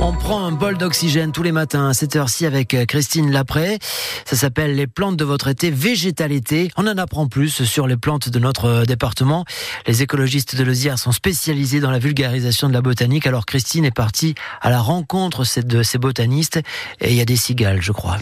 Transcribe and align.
On 0.00 0.12
prend 0.12 0.44
un 0.44 0.52
bol 0.52 0.78
d'oxygène 0.78 1.32
tous 1.32 1.42
les 1.42 1.50
matins 1.50 1.88
à 1.88 1.94
cette 1.94 2.14
heure-ci 2.14 2.46
avec 2.46 2.72
euh, 2.74 2.84
Christine 2.84 3.32
Lapré. 3.32 3.78
Ça 4.24 4.36
s'appelle 4.36 4.76
les 4.76 4.86
plantes 4.86 5.16
de 5.16 5.24
votre 5.24 5.48
été, 5.48 5.70
végétal 5.70 6.30
été. 6.30 6.70
On 6.76 6.86
en 6.86 6.96
apprend 6.98 7.26
plus 7.26 7.64
sur 7.64 7.88
les 7.88 7.96
plantes 7.96 8.28
de 8.28 8.38
notre 8.38 8.66
euh, 8.66 8.84
département. 8.84 9.44
Les 9.88 10.02
écologistes 10.02 10.54
de 10.54 10.62
Lozière 10.62 10.98
sont 11.00 11.10
spécialisés 11.10 11.80
dans 11.80 11.90
la 11.90 11.98
vulgarisation 11.98 12.68
de 12.68 12.74
la 12.74 12.80
botanique. 12.80 13.26
Alors 13.26 13.44
Christine 13.44 13.84
est 13.84 13.90
partie 13.90 14.34
à 14.60 14.70
la 14.70 14.80
rencontre 14.80 15.44
de 15.62 15.82
ces 15.82 15.98
botanistes 15.98 16.60
et 17.00 17.10
il 17.10 17.16
y 17.16 17.20
a 17.20 17.24
des 17.24 17.36
cigales, 17.36 17.82
je 17.82 17.92
crois. 17.92 18.18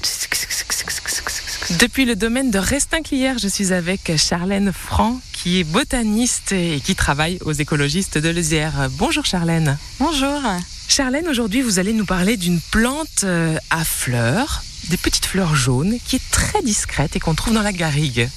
Depuis 1.79 2.05
le 2.07 2.17
domaine 2.17 2.51
de 2.51 2.59
Restinclière, 2.59 3.39
je 3.39 3.49
suis 3.49 3.73
avec 3.73 4.17
Charlène 4.17 4.73
Franc, 4.73 5.21
qui 5.47 5.61
est 5.61 5.65
botaniste 5.65 6.51
et 6.51 6.81
qui 6.81 6.97
travaille 6.97 7.39
aux 7.45 7.53
écologistes 7.53 8.19
de 8.19 8.31
Lozière. 8.31 8.89
Bonjour 8.99 9.25
Charlène. 9.25 9.79
Bonjour. 10.01 10.41
Charlène, 10.89 11.29
aujourd'hui 11.29 11.63
vous 11.63 11.79
allez 11.79 11.93
nous 11.93 12.05
parler 12.05 12.37
d'une 12.37 12.61
plante 12.61 13.23
euh, 13.23 13.57
à 13.71 13.85
fleurs, 13.85 14.65
des 14.89 14.97
petites 14.97 15.27
fleurs 15.27 15.55
jaunes, 15.55 15.99
qui 16.05 16.17
est 16.17 16.31
très 16.33 16.63
discrète 16.63 17.15
et 17.15 17.21
qu'on 17.21 17.37
trouve 17.37 17.55
dans 17.55 17.63
la 17.63 17.71
garrigue. 17.71 18.29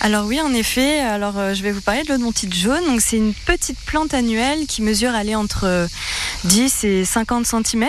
Alors 0.00 0.26
oui, 0.26 0.42
en 0.42 0.52
effet. 0.52 1.00
Alors 1.00 1.38
euh, 1.38 1.54
je 1.54 1.62
vais 1.62 1.72
vous 1.72 1.80
parler 1.80 2.02
de 2.02 2.12
l'odontite 2.12 2.54
jaune. 2.54 2.84
Donc 2.84 3.00
c'est 3.00 3.16
une 3.16 3.32
petite 3.32 3.78
plante 3.86 4.12
annuelle 4.12 4.66
qui 4.66 4.82
mesure 4.82 5.14
aller 5.14 5.34
entre 5.34 5.88
10 6.44 6.84
et 6.84 7.04
50 7.06 7.46
cm 7.46 7.86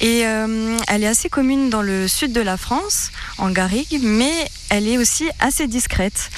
et 0.00 0.26
euh, 0.26 0.76
elle 0.86 1.02
est 1.02 1.08
assez 1.08 1.28
commune 1.28 1.70
dans 1.70 1.82
le 1.82 2.06
sud 2.06 2.32
de 2.32 2.40
la 2.40 2.56
France, 2.56 3.10
en 3.38 3.50
garrigue, 3.50 3.98
mais 4.00 4.48
elle 4.68 4.86
est 4.86 4.96
aussi 4.96 5.28
assez 5.40 5.66
discrète. 5.66 6.30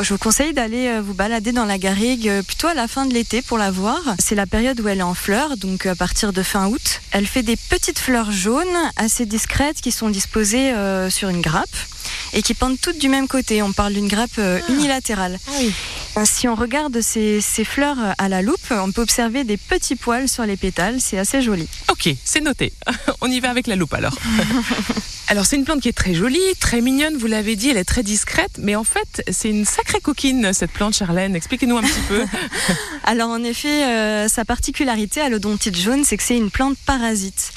Je 0.00 0.14
vous 0.14 0.18
conseille 0.18 0.54
d'aller 0.54 0.86
euh, 0.86 1.02
vous 1.02 1.14
balader 1.14 1.50
dans 1.52 1.64
la 1.64 1.76
garrigue 1.76 2.28
euh, 2.28 2.42
plutôt 2.42 2.68
à 2.68 2.74
la 2.74 2.86
fin 2.86 3.06
de 3.06 3.14
l'été 3.14 3.42
pour 3.42 3.58
la 3.58 3.70
voir. 3.70 4.00
C'est 4.18 4.36
la 4.36 4.46
période 4.46 4.80
où 4.80 4.86
elle 4.86 5.00
est 5.00 5.02
en 5.02 5.14
fleurs, 5.14 5.56
donc 5.56 5.86
à 5.86 5.96
partir 5.96 6.32
de 6.32 6.42
fin 6.42 6.68
août. 6.68 7.00
Elle 7.10 7.26
fait 7.26 7.42
des 7.42 7.56
petites 7.56 7.98
fleurs 7.98 8.30
jaunes 8.30 8.66
assez 8.96 9.26
discrètes 9.26 9.80
qui 9.80 9.90
sont 9.90 10.08
disposées 10.08 10.72
sur 11.10 11.28
une 11.28 11.40
grappe 11.40 11.68
et 12.32 12.42
qui 12.42 12.54
pendent 12.54 12.80
toutes 12.80 12.98
du 12.98 13.08
même 13.08 13.26
côté. 13.26 13.62
On 13.62 13.72
parle 13.72 13.94
d'une 13.94 14.08
grappe 14.08 14.38
ah. 14.38 14.58
unilatérale. 14.68 15.38
Ah 15.48 15.60
si 16.24 16.48
on 16.48 16.54
regarde 16.54 17.00
ces, 17.00 17.40
ces, 17.40 17.64
fleurs 17.64 17.98
à 18.18 18.28
la 18.28 18.42
loupe, 18.42 18.70
on 18.70 18.92
peut 18.92 19.02
observer 19.02 19.44
des 19.44 19.56
petits 19.56 19.96
poils 19.96 20.28
sur 20.28 20.44
les 20.44 20.56
pétales. 20.56 21.00
C'est 21.00 21.18
assez 21.18 21.42
joli. 21.42 21.68
Ok, 21.90 22.08
c'est 22.24 22.40
noté. 22.40 22.72
On 23.20 23.30
y 23.30 23.40
va 23.40 23.50
avec 23.50 23.66
la 23.66 23.76
loupe 23.76 23.94
alors. 23.94 24.16
Alors 25.30 25.46
c'est 25.46 25.54
une 25.54 25.64
plante 25.64 25.80
qui 25.80 25.88
est 25.88 25.96
très 25.96 26.12
jolie, 26.12 26.40
très 26.58 26.80
mignonne, 26.80 27.16
vous 27.16 27.28
l'avez 27.28 27.54
dit, 27.54 27.70
elle 27.70 27.76
est 27.76 27.84
très 27.84 28.02
discrète, 28.02 28.50
mais 28.58 28.74
en 28.74 28.82
fait 28.82 29.22
c'est 29.30 29.48
une 29.48 29.64
sacrée 29.64 30.00
coquine 30.00 30.52
cette 30.52 30.72
plante 30.72 30.96
Charlène, 30.96 31.36
expliquez-nous 31.36 31.76
un 31.76 31.82
petit 31.82 32.00
peu. 32.08 32.24
Alors 33.04 33.28
en 33.28 33.44
effet, 33.44 33.84
euh, 33.84 34.26
sa 34.26 34.44
particularité 34.44 35.20
à 35.20 35.28
l'odontite 35.28 35.76
jaune, 35.76 36.02
c'est 36.04 36.16
que 36.16 36.24
c'est 36.24 36.36
une 36.36 36.50
plante 36.50 36.76
parasite. 36.84 37.52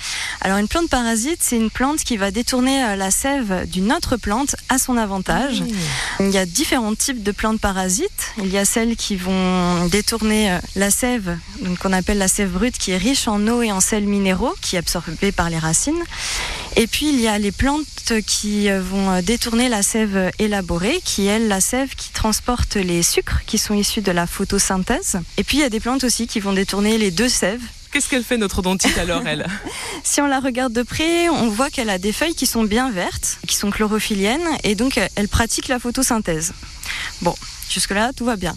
Alors 0.45 0.57
une 0.57 0.67
plante 0.67 0.89
parasite, 0.89 1.37
c'est 1.39 1.55
une 1.55 1.69
plante 1.69 2.03
qui 2.03 2.17
va 2.17 2.29
détourner 2.29 2.83
euh, 2.83 2.95
la 2.97 3.11
sève 3.11 3.65
d'une 3.65 3.93
autre 3.93 4.17
plante 4.17 4.57
à 4.67 4.77
son 4.77 4.97
avantage. 4.97 5.63
Ah 5.63 6.23
Il 6.23 6.31
y 6.31 6.37
a 6.37 6.45
différents 6.45 6.95
types 6.95 7.23
de 7.23 7.31
plantes 7.31 7.61
parasites. 7.61 8.33
Il 8.39 8.51
y 8.51 8.57
a 8.57 8.65
celles 8.65 8.97
qui 8.97 9.15
vont 9.15 9.87
détourner 9.87 10.51
euh, 10.51 10.57
la 10.75 10.91
sève, 10.91 11.37
qu'on 11.79 11.93
appelle 11.93 12.17
la 12.17 12.27
sève 12.27 12.49
brute, 12.49 12.77
qui 12.77 12.91
est 12.91 12.97
riche 12.97 13.29
en 13.29 13.47
eau 13.47 13.61
et 13.61 13.71
en 13.71 13.79
sels 13.79 14.03
minéraux, 14.03 14.53
qui 14.61 14.75
est 14.75 14.79
absorbée 14.79 15.31
par 15.31 15.49
les 15.49 15.59
racines. 15.59 16.03
Et 16.75 16.87
puis 16.87 17.07
il 17.07 17.21
y 17.21 17.29
a 17.29 17.37
les 17.39 17.53
plantes 17.53 18.13
qui 18.27 18.69
euh, 18.69 18.81
vont 18.81 19.21
détourner 19.21 19.69
la 19.69 19.81
sève 19.81 20.29
élaborée, 20.39 20.99
qui 21.05 21.27
est 21.27 21.39
la 21.39 21.61
sève 21.61 21.95
qui 21.95 22.11
transporte 22.11 22.75
les 22.75 23.01
sucres 23.01 23.45
qui 23.45 23.57
sont 23.57 23.75
issus 23.75 24.01
de 24.01 24.11
la 24.11 24.27
photosynthèse. 24.27 25.21
Et 25.37 25.45
puis 25.45 25.59
il 25.59 25.61
y 25.61 25.65
a 25.65 25.69
des 25.69 25.79
plantes 25.79 26.03
aussi 26.03 26.27
qui 26.27 26.41
vont 26.41 26.51
détourner 26.51 26.97
les 26.97 27.11
deux 27.11 27.29
sèves. 27.29 27.61
Qu'est-ce 27.93 28.09
qu'elle 28.09 28.23
fait 28.23 28.37
notre 28.37 28.59
odontite 28.59 28.97
alors 28.97 29.21
elle? 29.27 29.45
Si 30.03 30.19
on 30.19 30.25
la 30.25 30.39
regarde 30.39 30.73
de 30.73 30.81
près, 30.81 31.29
on 31.29 31.47
voit 31.47 31.69
qu'elle 31.69 31.91
a 31.91 31.99
des 31.99 32.11
feuilles 32.11 32.33
qui 32.33 32.47
sont 32.47 32.63
bien 32.63 32.89
vertes, 32.89 33.37
qui 33.47 33.55
sont 33.55 33.69
chlorophylliennes, 33.69 34.47
et 34.63 34.73
donc 34.73 34.99
elle 35.15 35.27
pratique 35.27 35.67
la 35.67 35.77
photosynthèse. 35.77 36.53
Bon, 37.21 37.35
jusque-là, 37.69 38.11
tout 38.17 38.25
va 38.25 38.35
bien. 38.35 38.55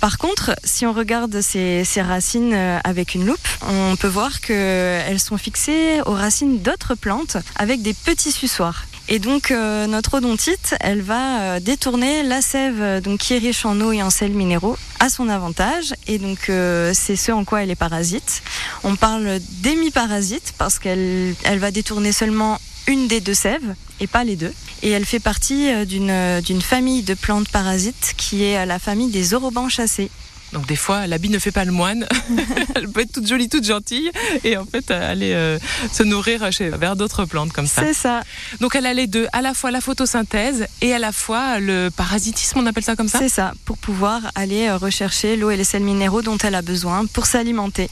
Par 0.00 0.18
contre, 0.18 0.54
si 0.62 0.86
on 0.86 0.92
regarde 0.92 1.40
ces, 1.40 1.84
racines 1.96 2.54
euh, 2.54 2.78
avec 2.84 3.16
une 3.16 3.26
loupe, 3.26 3.48
on 3.68 3.96
peut 3.96 4.06
voir 4.06 4.40
qu'elles 4.40 5.20
sont 5.20 5.36
fixées 5.36 6.00
aux 6.06 6.14
racines 6.14 6.60
d'autres 6.62 6.94
plantes 6.94 7.38
avec 7.56 7.82
des 7.82 7.92
petits 7.92 8.32
suçoirs. 8.32 8.84
Et 9.08 9.18
donc 9.18 9.50
euh, 9.50 9.86
notre 9.86 10.14
odontite, 10.14 10.74
elle 10.80 11.02
va 11.02 11.40
euh, 11.40 11.60
détourner 11.60 12.22
la 12.22 12.42
sève 12.42 13.00
donc 13.02 13.20
qui 13.20 13.34
est 13.34 13.38
riche 13.38 13.64
en 13.64 13.80
eau 13.80 13.92
et 13.92 14.02
en 14.02 14.10
sels 14.10 14.32
minéraux 14.32 14.76
à 14.98 15.08
son 15.08 15.28
avantage. 15.28 15.94
Et 16.06 16.18
donc 16.18 16.50
c'est 16.92 17.16
ce 17.16 17.32
en 17.32 17.44
quoi 17.44 17.62
elle 17.62 17.70
est 17.70 17.76
parasite. 17.76 18.42
On 18.84 18.96
parle 18.96 19.38
d'hémiparasite 19.62 20.54
parce 20.58 20.78
qu'elle 20.78 21.34
elle 21.44 21.58
va 21.58 21.70
détourner 21.70 22.12
seulement 22.12 22.58
une 22.86 23.08
des 23.08 23.20
deux 23.20 23.34
sèves 23.34 23.74
et 24.00 24.06
pas 24.06 24.24
les 24.24 24.36
deux. 24.36 24.52
Et 24.82 24.90
elle 24.90 25.04
fait 25.04 25.20
partie 25.20 25.70
euh, 25.70 25.84
euh, 25.90 26.40
d'une 26.40 26.62
famille 26.62 27.02
de 27.02 27.14
plantes 27.14 27.48
parasites 27.48 28.14
qui 28.16 28.44
est 28.44 28.64
la 28.66 28.78
famille 28.78 29.10
des 29.10 29.34
orobans 29.34 29.68
chassés. 29.68 30.10
Donc 30.56 30.66
des 30.66 30.76
fois, 30.76 31.06
l'habit 31.06 31.28
ne 31.28 31.38
fait 31.38 31.50
pas 31.50 31.66
le 31.66 31.70
moine. 31.70 32.08
elle 32.74 32.88
peut 32.88 33.02
être 33.02 33.12
toute 33.12 33.26
jolie, 33.26 33.50
toute 33.50 33.66
gentille, 33.66 34.10
et 34.42 34.56
en 34.56 34.64
fait 34.64 34.90
aller 34.90 35.34
euh, 35.34 35.58
se 35.92 36.02
nourrir 36.02 36.50
chez, 36.50 36.70
vers 36.70 36.96
d'autres 36.96 37.26
plantes 37.26 37.52
comme 37.52 37.66
ça. 37.66 37.82
C'est 37.82 37.92
ça. 37.92 38.22
Donc 38.60 38.74
elle 38.74 38.86
a 38.86 38.94
les 38.94 39.06
deux, 39.06 39.26
à 39.34 39.42
la 39.42 39.52
fois 39.52 39.70
la 39.70 39.82
photosynthèse 39.82 40.66
et 40.80 40.94
à 40.94 40.98
la 40.98 41.12
fois 41.12 41.58
le 41.58 41.90
parasitisme, 41.94 42.58
on 42.60 42.64
appelle 42.64 42.84
ça 42.84 42.96
comme 42.96 43.08
ça. 43.08 43.18
C'est 43.18 43.28
ça, 43.28 43.52
pour 43.66 43.76
pouvoir 43.76 44.22
aller 44.34 44.72
rechercher 44.72 45.36
l'eau 45.36 45.50
et 45.50 45.58
les 45.58 45.64
sels 45.64 45.82
minéraux 45.82 46.22
dont 46.22 46.38
elle 46.38 46.54
a 46.54 46.62
besoin 46.62 47.04
pour 47.04 47.26
s'alimenter. 47.26 47.90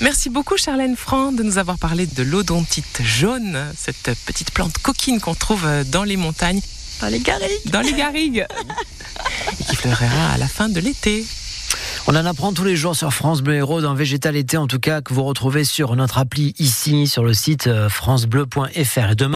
Merci 0.00 0.28
beaucoup 0.28 0.56
Charlène 0.56 0.96
Franc 0.96 1.30
de 1.30 1.44
nous 1.44 1.56
avoir 1.56 1.78
parlé 1.78 2.06
de 2.06 2.22
l'odontite 2.24 3.00
jaune, 3.04 3.64
cette 3.78 4.10
petite 4.26 4.50
plante 4.50 4.76
coquine 4.78 5.20
qu'on 5.20 5.36
trouve 5.36 5.64
dans 5.84 6.02
les 6.02 6.16
montagnes. 6.16 6.62
Dans 7.00 7.08
les 7.08 7.20
garrigues. 7.20 7.70
Dans 7.70 7.80
les 7.80 7.92
garrigues. 7.92 8.44
et 9.60 9.64
qui 9.64 9.76
fleurira 9.76 10.32
à 10.32 10.38
la 10.38 10.48
fin 10.48 10.68
de 10.68 10.80
l'été. 10.80 11.24
On 12.08 12.14
en 12.14 12.24
apprend 12.24 12.52
tous 12.52 12.62
les 12.62 12.76
jours 12.76 12.94
sur 12.94 13.12
France 13.12 13.42
Bleu 13.42 13.54
Héros 13.54 13.80
dans 13.80 13.94
Végétal 13.94 14.36
été 14.36 14.56
en 14.56 14.68
tout 14.68 14.78
cas 14.78 15.00
que 15.00 15.12
vous 15.12 15.24
retrouvez 15.24 15.64
sur 15.64 15.96
notre 15.96 16.18
appli 16.18 16.54
ici 16.60 17.08
sur 17.08 17.24
le 17.24 17.34
site 17.34 17.66
euh, 17.66 17.88
francebleu.fr. 17.88 19.16